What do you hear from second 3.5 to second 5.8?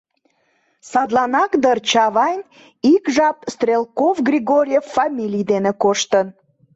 Стрелков-Григорьев фамилий дене